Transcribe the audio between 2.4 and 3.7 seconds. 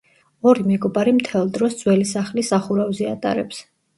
სახურავზე ატარებს.